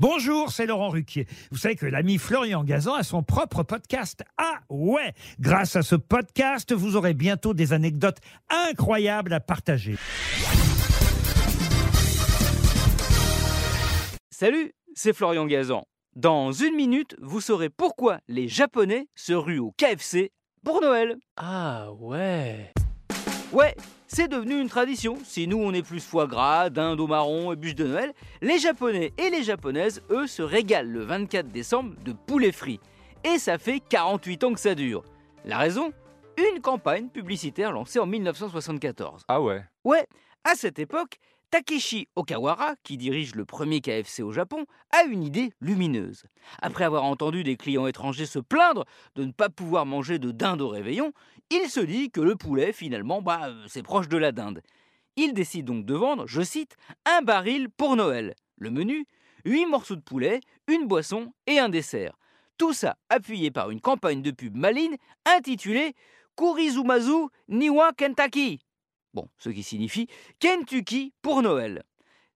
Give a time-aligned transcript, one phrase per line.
[0.00, 1.26] Bonjour, c'est Laurent Ruquier.
[1.50, 4.22] Vous savez que l'ami Florian Gazan a son propre podcast.
[4.36, 9.96] Ah ouais Grâce à ce podcast, vous aurez bientôt des anecdotes incroyables à partager.
[14.30, 15.84] Salut, c'est Florian Gazan.
[16.14, 20.30] Dans une minute, vous saurez pourquoi les Japonais se ruent au KFC
[20.64, 21.16] pour Noël.
[21.36, 22.72] Ah ouais.
[23.50, 23.74] Ouais,
[24.06, 25.16] c'est devenu une tradition.
[25.24, 28.12] Si nous on est plus foie gras, dinde au marron et bûche de Noël,
[28.42, 32.78] les Japonais et les Japonaises, eux, se régalent le 24 décembre de poulet frit.
[33.24, 35.02] Et ça fait 48 ans que ça dure.
[35.46, 35.92] La raison?
[36.36, 39.22] Une campagne publicitaire lancée en 1974.
[39.28, 39.64] Ah ouais.
[39.82, 40.06] Ouais,
[40.44, 41.16] à cette époque,
[41.50, 46.24] Takeshi Okawara, qui dirige le premier KFC au Japon, a une idée lumineuse.
[46.60, 48.84] Après avoir entendu des clients étrangers se plaindre
[49.14, 51.12] de ne pas pouvoir manger de dinde au réveillon,
[51.50, 54.62] il se dit que le poulet, finalement, bah, c'est proche de la dinde.
[55.16, 56.76] Il décide donc de vendre, je cite,
[57.06, 58.34] un baril pour Noël.
[58.58, 59.06] Le menu
[59.46, 62.18] 8 morceaux de poulet, une boisson et un dessert.
[62.58, 65.94] Tout ça appuyé par une campagne de pub maline intitulée
[66.36, 68.60] Kurizumazu Niwa Kentucky.
[69.18, 70.06] Bon, ce qui signifie
[70.38, 71.82] Kentucky pour Noël.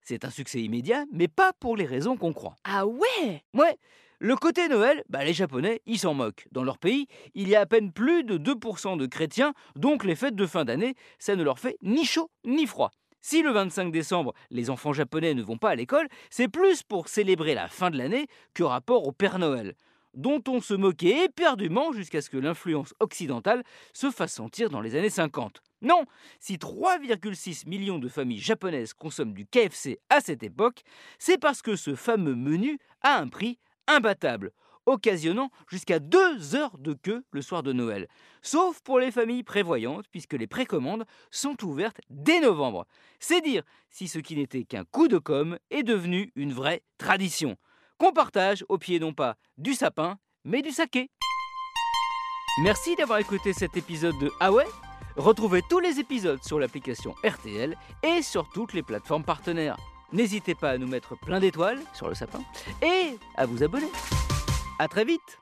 [0.00, 2.56] C'est un succès immédiat, mais pas pour les raisons qu'on croit.
[2.64, 3.44] Ah ouais?
[3.54, 3.76] Ouais,
[4.18, 6.48] le côté Noël, bah les Japonais, ils s'en moquent.
[6.50, 10.16] Dans leur pays, il y a à peine plus de 2% de chrétiens, donc les
[10.16, 12.90] fêtes de fin d'année, ça ne leur fait ni chaud ni froid.
[13.20, 17.06] Si le 25 décembre, les enfants japonais ne vont pas à l'école, c'est plus pour
[17.06, 19.76] célébrer la fin de l'année que rapport au Père Noël,
[20.14, 24.96] dont on se moquait éperdument jusqu'à ce que l'influence occidentale se fasse sentir dans les
[24.96, 25.62] années 50.
[25.82, 26.04] Non,
[26.38, 30.82] si 3,6 millions de familles japonaises consomment du KFC à cette époque,
[31.18, 33.58] c'est parce que ce fameux menu a un prix
[33.88, 34.52] imbattable,
[34.86, 38.08] occasionnant jusqu'à deux heures de queue le soir de Noël.
[38.42, 42.86] Sauf pour les familles prévoyantes, puisque les précommandes sont ouvertes dès novembre.
[43.18, 47.56] C'est dire si ce qui n'était qu'un coup de com' est devenu une vraie tradition,
[47.98, 51.10] qu'on partage au pied non pas du sapin, mais du saké.
[52.62, 54.52] Merci d'avoir écouté cet épisode de Ah
[55.16, 59.76] Retrouvez tous les épisodes sur l'application RTL et sur toutes les plateformes partenaires.
[60.12, 62.40] N'hésitez pas à nous mettre plein d'étoiles sur le sapin
[62.82, 63.90] et à vous abonner.
[64.78, 65.38] À très vite